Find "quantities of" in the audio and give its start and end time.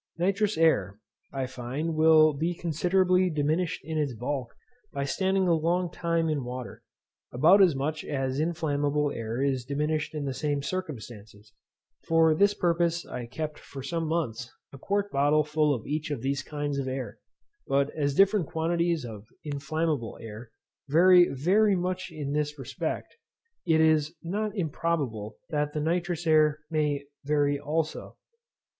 18.47-19.27